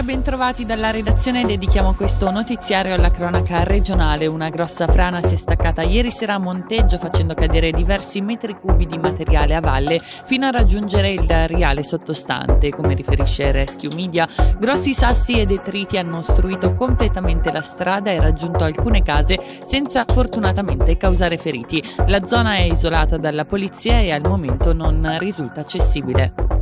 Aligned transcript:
Buonasera, 0.00 0.02
bentrovati 0.02 0.64
dalla 0.64 0.90
redazione. 0.90 1.44
Dedichiamo 1.44 1.94
questo 1.94 2.30
notiziario 2.30 2.94
alla 2.94 3.10
cronaca 3.10 3.64
regionale. 3.64 4.26
Una 4.26 4.48
grossa 4.48 4.86
frana 4.86 5.20
si 5.22 5.34
è 5.34 5.36
staccata 5.36 5.82
ieri 5.82 6.10
sera 6.10 6.34
a 6.34 6.38
Monteggio 6.38 6.96
facendo 6.98 7.34
cadere 7.34 7.70
diversi 7.70 8.22
metri 8.22 8.54
cubi 8.58 8.86
di 8.86 8.96
materiale 8.96 9.54
a 9.54 9.60
valle 9.60 10.00
fino 10.02 10.46
a 10.46 10.50
raggiungere 10.50 11.10
il 11.10 11.48
riale 11.48 11.84
sottostante. 11.84 12.70
Come 12.70 12.94
riferisce 12.94 13.52
Rescue 13.52 13.94
Media, 13.94 14.26
grossi 14.58 14.94
sassi 14.94 15.38
e 15.38 15.44
detriti 15.44 15.98
hanno 15.98 16.18
ostruito 16.18 16.72
completamente 16.74 17.52
la 17.52 17.62
strada 17.62 18.10
e 18.10 18.20
raggiunto 18.20 18.64
alcune 18.64 19.02
case 19.02 19.38
senza 19.64 20.04
fortunatamente 20.08 20.96
causare 20.96 21.36
feriti. 21.36 21.82
La 22.06 22.24
zona 22.26 22.54
è 22.54 22.62
isolata 22.62 23.18
dalla 23.18 23.44
polizia 23.44 24.00
e 24.00 24.12
al 24.12 24.22
momento 24.22 24.72
non 24.72 25.16
risulta 25.18 25.60
accessibile. 25.60 26.59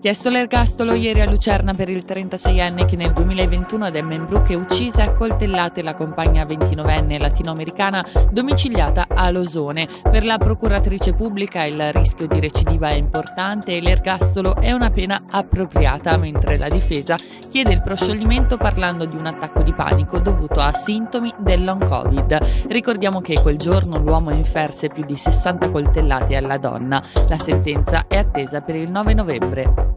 Chiesto 0.00 0.28
l'ergastolo 0.28 0.92
ieri 0.92 1.20
a 1.20 1.28
Lucerna 1.28 1.74
per 1.74 1.88
il 1.88 2.04
36enne 2.06 2.86
che 2.86 2.96
nel 2.96 3.12
2021 3.12 3.86
ad 3.86 3.96
Emmenbrook 3.96 4.50
è 4.50 4.54
uccisa 4.54 5.02
e 5.02 5.06
accoltellate 5.06 5.82
la 5.82 5.94
compagna 5.94 6.44
29enne 6.44 7.18
latinoamericana 7.18 8.06
domiciliata 8.30 9.06
a 9.08 9.30
Losone. 9.30 9.88
Per 10.02 10.24
la 10.24 10.38
procuratrice 10.38 11.14
pubblica 11.14 11.64
il 11.64 11.92
rischio 11.92 12.26
di 12.26 12.38
recidiva 12.38 12.90
è 12.90 12.92
importante 12.92 13.76
e 13.76 13.80
l'ergastolo 13.80 14.56
è 14.56 14.70
una 14.70 14.90
pena 14.90 15.22
appropriata, 15.28 16.16
mentre 16.18 16.58
la 16.58 16.68
difesa 16.68 17.18
chiede 17.48 17.72
il 17.72 17.82
proscioglimento 17.82 18.58
parlando 18.58 19.06
di 19.06 19.16
un 19.16 19.26
attacco 19.26 19.62
di 19.62 19.72
panico 19.72 20.20
dovuto 20.20 20.60
a 20.60 20.72
sintomi 20.72 21.32
del 21.38 21.64
long 21.64 21.84
covid. 21.84 22.66
Ricordiamo 22.68 23.20
che 23.20 23.40
quel 23.40 23.56
giorno 23.56 23.98
l'uomo 23.98 24.30
inferse 24.30 24.88
più 24.88 25.04
di 25.04 25.16
60 25.16 25.70
coltellate 25.70 26.36
alla 26.36 26.58
donna. 26.58 27.02
La 27.28 27.38
sentenza 27.38 28.04
è 28.06 28.18
attesa 28.18 28.60
per 28.60 28.76
il 28.76 28.90
9 28.90 29.14
novembre. 29.14 29.95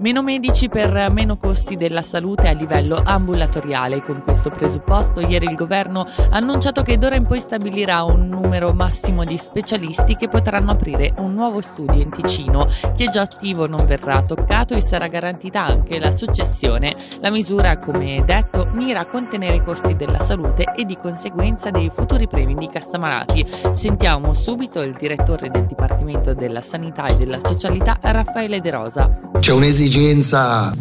Meno 0.00 0.22
medici 0.22 0.68
per 0.68 1.10
meno 1.10 1.36
costi 1.36 1.76
della 1.76 2.02
salute 2.02 2.46
a 2.46 2.52
livello 2.52 3.02
ambulatoriale. 3.04 4.00
Con 4.04 4.22
questo 4.22 4.48
presupposto, 4.48 5.18
ieri 5.18 5.46
il 5.46 5.56
governo 5.56 6.02
ha 6.02 6.36
annunciato 6.36 6.82
che 6.82 6.96
d'ora 6.96 7.16
in 7.16 7.26
poi 7.26 7.40
stabilirà 7.40 8.04
un 8.04 8.28
numero 8.28 8.72
massimo 8.72 9.24
di 9.24 9.36
specialisti 9.36 10.14
che 10.14 10.28
potranno 10.28 10.70
aprire 10.70 11.14
un 11.16 11.34
nuovo 11.34 11.60
studio 11.60 12.00
in 12.00 12.10
Ticino. 12.10 12.68
Chi 12.94 13.06
è 13.06 13.08
già 13.08 13.22
attivo 13.22 13.66
non 13.66 13.86
verrà 13.86 14.22
toccato 14.22 14.74
e 14.74 14.80
sarà 14.80 15.08
garantita 15.08 15.64
anche 15.64 15.98
la 15.98 16.14
successione. 16.14 16.94
La 17.20 17.30
misura, 17.30 17.80
come 17.80 18.22
detto, 18.24 18.68
mira 18.74 19.00
a 19.00 19.06
contenere 19.06 19.56
i 19.56 19.64
costi 19.64 19.96
della 19.96 20.20
salute 20.20 20.74
e 20.76 20.84
di 20.84 20.96
conseguenza 20.96 21.70
dei 21.70 21.90
futuri 21.92 22.28
premi 22.28 22.54
di 22.54 22.68
Cassamalati. 22.68 23.44
Sentiamo 23.72 24.32
subito 24.32 24.80
il 24.80 24.96
direttore 24.96 25.50
del 25.50 25.66
Dipartimento 25.66 26.34
della 26.34 26.60
Sanità 26.60 27.06
e 27.06 27.16
della 27.16 27.40
Socialità, 27.44 27.98
Raffaele 28.00 28.60
De 28.60 28.70
Rosa. 28.70 29.20
C'è 29.40 29.52
un'esigenza 29.52 29.86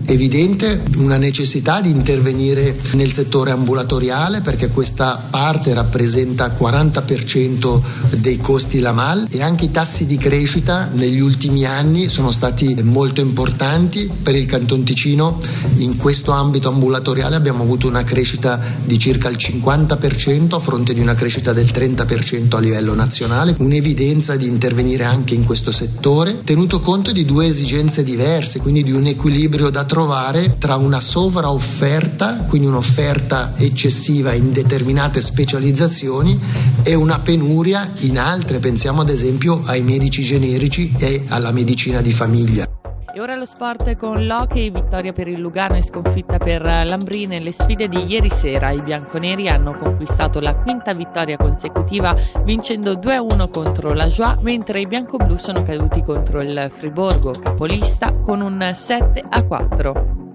evidente, 0.08 0.82
una 0.98 1.18
necessità 1.18 1.80
di 1.82 1.90
intervenire 1.90 2.78
nel 2.94 3.12
settore 3.12 3.52
ambulatoriale 3.52 4.42
perché 4.42 4.70
questa 4.70 5.28
parte 5.30 5.74
rappresenta 5.74 6.56
40% 6.58 7.82
dei 8.18 8.38
costi 8.38 8.80
LAMAL 8.80 9.28
e 9.30 9.42
anche 9.42 9.66
i 9.66 9.72
tassi 9.72 10.06
di 10.06 10.18
crescita 10.18 10.90
negli 10.94 11.20
ultimi 11.20 11.66
anni 11.66 12.10
sono 12.10 12.32
stati 12.32 12.76
molto 12.84 13.22
importanti 13.22 14.10
per 14.22 14.36
il 14.36 14.46
Canton 14.46 14.84
Ticino. 14.84 15.40
In 15.78 15.98
questo 15.98 16.32
ambito 16.32 16.70
ambulatoriale 16.70 17.36
abbiamo 17.36 17.64
avuto 17.64 17.88
una 17.88 18.04
crescita 18.04 18.60
di 18.84 18.98
circa 18.98 19.30
il 19.30 19.38
50% 19.38 20.56
a 20.56 20.60
fronte 20.60 20.94
di 20.94 21.00
una 21.00 21.16
crescita 21.16 21.54
del 21.54 21.68
30% 21.68 22.56
a 22.56 22.60
livello 22.60 22.94
nazionale, 22.94 23.56
un'evidenza 23.60 24.36
di 24.36 24.48
intervenire 24.48 25.04
anche 25.04 25.36
in 25.36 25.44
questo 25.44 25.72
settore, 25.72 26.42
tenuto 26.44 26.80
conto 26.80 27.12
di 27.12 27.26
due 27.26 27.46
esigenze 27.46 28.04
diverse, 28.04 28.60
quindi 28.60 28.84
di 28.84 28.92
un 28.98 29.06
equilibrio 29.06 29.70
da 29.70 29.86
trovare 29.86 30.58
tra 30.58 30.76
una 30.76 31.00
sovraofferta, 31.00 32.46
quindi 32.48 32.68
un'offerta 32.68 33.54
eccessiva 33.56 34.34
in 34.34 34.52
determinate 34.52 35.22
specializzazioni 35.22 36.38
e 36.84 36.94
una 36.96 37.20
penuria 37.20 37.90
in 38.00 38.18
altre, 38.18 38.60
pensiamo 38.60 39.02
ad 39.02 39.10
esempio 39.10 39.62
ai 39.66 39.84
medici 39.84 40.24
generici 40.24 40.94
e 40.98 41.24
alla 41.28 41.52
medicina 41.52 42.02
di 42.02 42.12
famiglia. 42.12 42.77
E 43.18 43.20
ora 43.20 43.34
lo 43.34 43.46
sport 43.46 43.96
con 43.96 44.28
l'hockey, 44.28 44.70
vittoria 44.70 45.12
per 45.12 45.28
il 45.28 45.40
Lugano 45.40 45.74
e 45.76 45.82
sconfitta 45.82 46.38
per 46.38 46.62
l'Ambrì 46.62 47.26
nelle 47.26 47.52
sfide 47.52 47.88
di 47.88 48.06
ieri 48.06 48.30
sera. 48.30 48.70
I 48.70 48.84
bianconeri 48.84 49.50
hanno 49.50 49.76
conquistato 49.76 50.40
la 50.40 50.56
quinta 50.56 50.94
vittoria 50.94 51.36
consecutiva 51.36 52.16
vincendo 52.44 52.94
2-1 52.94 53.50
contro 53.50 53.94
la 53.94 54.06
Joie, 54.06 54.38
mentre 54.42 54.82
i 54.82 54.86
biancoblù 54.86 55.36
sono 55.36 55.64
caduti 55.64 56.04
contro 56.04 56.42
il 56.42 56.70
Friborgo, 56.72 57.32
capolista, 57.32 58.12
con 58.12 58.42
un 58.42 58.60
7-4. 58.60 60.26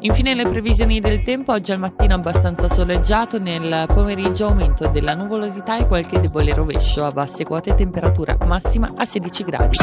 Infine 0.00 0.34
le 0.34 0.46
previsioni 0.46 1.00
del 1.00 1.22
tempo, 1.22 1.52
oggi 1.52 1.72
al 1.72 1.78
mattino 1.78 2.16
abbastanza 2.16 2.68
soleggiato, 2.68 3.38
nel 3.38 3.86
pomeriggio 3.86 4.48
aumento 4.48 4.88
della 4.88 5.14
nuvolosità 5.14 5.78
e 5.78 5.86
qualche 5.86 6.20
debole 6.20 6.52
rovescio, 6.52 7.02
a 7.02 7.12
basse 7.12 7.44
quote 7.44 7.74
temperatura 7.74 8.36
massima 8.44 8.92
a 8.94 9.06
16 9.06 9.42
gradi. 9.42 9.76